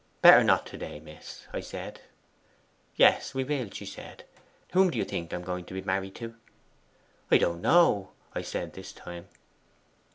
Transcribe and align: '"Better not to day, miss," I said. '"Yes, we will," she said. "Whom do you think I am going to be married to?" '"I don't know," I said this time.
'"Better 0.23 0.43
not 0.43 0.65
to 0.65 0.79
day, 0.79 0.99
miss," 0.99 1.45
I 1.53 1.59
said. 1.59 2.01
'"Yes, 2.95 3.35
we 3.35 3.43
will," 3.43 3.69
she 3.69 3.85
said. 3.85 4.23
"Whom 4.71 4.89
do 4.89 4.97
you 4.97 5.03
think 5.05 5.31
I 5.31 5.35
am 5.35 5.43
going 5.43 5.63
to 5.65 5.75
be 5.75 5.83
married 5.83 6.15
to?" 6.15 6.33
'"I 7.29 7.37
don't 7.37 7.61
know," 7.61 8.09
I 8.33 8.41
said 8.41 8.73
this 8.73 8.93
time. 8.93 9.27